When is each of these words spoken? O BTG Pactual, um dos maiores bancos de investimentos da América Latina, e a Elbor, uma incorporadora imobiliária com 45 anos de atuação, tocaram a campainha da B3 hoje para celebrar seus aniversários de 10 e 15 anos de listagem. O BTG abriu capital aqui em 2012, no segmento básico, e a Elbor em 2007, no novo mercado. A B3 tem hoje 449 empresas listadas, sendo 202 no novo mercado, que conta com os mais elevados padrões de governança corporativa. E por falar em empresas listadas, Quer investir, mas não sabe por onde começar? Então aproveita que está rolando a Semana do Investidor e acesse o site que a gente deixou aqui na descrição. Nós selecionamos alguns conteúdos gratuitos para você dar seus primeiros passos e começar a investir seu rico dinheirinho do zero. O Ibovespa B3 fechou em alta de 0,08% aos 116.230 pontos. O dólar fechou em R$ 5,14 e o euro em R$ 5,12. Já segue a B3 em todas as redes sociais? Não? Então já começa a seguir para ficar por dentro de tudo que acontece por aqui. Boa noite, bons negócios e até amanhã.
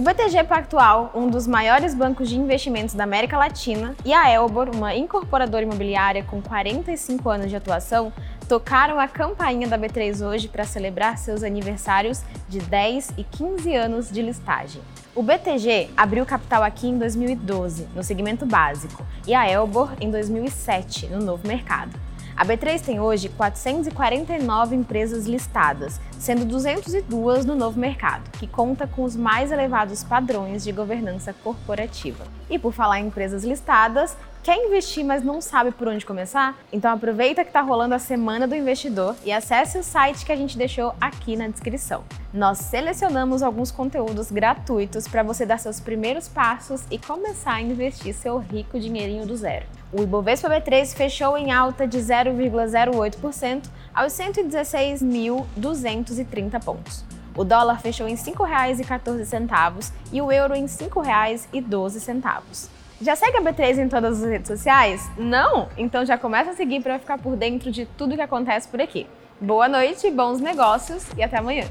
O 0.00 0.02
BTG 0.02 0.44
Pactual, 0.44 1.12
um 1.14 1.28
dos 1.28 1.46
maiores 1.46 1.94
bancos 1.94 2.26
de 2.30 2.38
investimentos 2.38 2.94
da 2.94 3.04
América 3.04 3.36
Latina, 3.36 3.94
e 4.02 4.14
a 4.14 4.30
Elbor, 4.30 4.70
uma 4.74 4.94
incorporadora 4.94 5.62
imobiliária 5.62 6.24
com 6.24 6.40
45 6.40 7.28
anos 7.28 7.50
de 7.50 7.56
atuação, 7.56 8.10
tocaram 8.48 8.98
a 8.98 9.06
campainha 9.06 9.68
da 9.68 9.78
B3 9.78 10.26
hoje 10.26 10.48
para 10.48 10.64
celebrar 10.64 11.18
seus 11.18 11.42
aniversários 11.42 12.22
de 12.48 12.60
10 12.60 13.12
e 13.18 13.24
15 13.24 13.74
anos 13.74 14.10
de 14.10 14.22
listagem. 14.22 14.80
O 15.14 15.22
BTG 15.22 15.90
abriu 15.94 16.24
capital 16.24 16.62
aqui 16.62 16.88
em 16.88 16.96
2012, 16.96 17.86
no 17.94 18.02
segmento 18.02 18.46
básico, 18.46 19.04
e 19.26 19.34
a 19.34 19.46
Elbor 19.50 19.92
em 20.00 20.10
2007, 20.10 21.08
no 21.08 21.18
novo 21.18 21.46
mercado. 21.46 22.09
A 22.36 22.44
B3 22.44 22.80
tem 22.80 23.00
hoje 23.00 23.28
449 23.28 24.74
empresas 24.74 25.26
listadas, 25.26 26.00
sendo 26.18 26.44
202 26.44 27.44
no 27.44 27.54
novo 27.54 27.78
mercado, 27.78 28.30
que 28.38 28.46
conta 28.46 28.86
com 28.86 29.04
os 29.04 29.16
mais 29.16 29.52
elevados 29.52 30.02
padrões 30.04 30.64
de 30.64 30.72
governança 30.72 31.32
corporativa. 31.32 32.24
E 32.48 32.58
por 32.58 32.72
falar 32.72 33.00
em 33.00 33.06
empresas 33.06 33.44
listadas, 33.44 34.16
Quer 34.42 34.56
investir, 34.56 35.04
mas 35.04 35.22
não 35.22 35.38
sabe 35.42 35.70
por 35.70 35.86
onde 35.86 36.06
começar? 36.06 36.58
Então 36.72 36.90
aproveita 36.90 37.44
que 37.44 37.50
está 37.50 37.60
rolando 37.60 37.94
a 37.94 37.98
Semana 37.98 38.48
do 38.48 38.54
Investidor 38.54 39.14
e 39.22 39.30
acesse 39.30 39.76
o 39.76 39.82
site 39.82 40.24
que 40.24 40.32
a 40.32 40.36
gente 40.36 40.56
deixou 40.56 40.94
aqui 40.98 41.36
na 41.36 41.46
descrição. 41.48 42.04
Nós 42.32 42.58
selecionamos 42.58 43.42
alguns 43.42 43.72
conteúdos 43.72 44.30
gratuitos 44.30 45.08
para 45.08 45.24
você 45.24 45.44
dar 45.44 45.58
seus 45.58 45.80
primeiros 45.80 46.28
passos 46.28 46.84
e 46.88 46.96
começar 46.96 47.54
a 47.54 47.60
investir 47.60 48.14
seu 48.14 48.38
rico 48.38 48.78
dinheirinho 48.78 49.26
do 49.26 49.36
zero. 49.36 49.66
O 49.92 50.00
Ibovespa 50.00 50.48
B3 50.48 50.94
fechou 50.94 51.36
em 51.36 51.50
alta 51.50 51.88
de 51.88 51.98
0,08% 51.98 53.64
aos 53.92 54.12
116.230 54.12 56.64
pontos. 56.64 57.04
O 57.36 57.42
dólar 57.42 57.80
fechou 57.80 58.06
em 58.06 58.14
R$ 58.14 58.22
5,14 58.22 59.92
e 60.12 60.22
o 60.22 60.30
euro 60.30 60.54
em 60.54 60.62
R$ 60.62 60.68
5,12. 60.68 62.68
Já 63.00 63.16
segue 63.16 63.38
a 63.38 63.42
B3 63.42 63.78
em 63.78 63.88
todas 63.88 64.22
as 64.22 64.30
redes 64.30 64.46
sociais? 64.46 65.10
Não? 65.18 65.68
Então 65.76 66.06
já 66.06 66.16
começa 66.16 66.50
a 66.50 66.54
seguir 66.54 66.80
para 66.80 67.00
ficar 67.00 67.18
por 67.18 67.34
dentro 67.34 67.72
de 67.72 67.86
tudo 67.86 68.14
que 68.14 68.22
acontece 68.22 68.68
por 68.68 68.80
aqui. 68.80 69.08
Boa 69.40 69.68
noite, 69.68 70.08
bons 70.12 70.38
negócios 70.38 71.08
e 71.16 71.24
até 71.24 71.38
amanhã. 71.38 71.64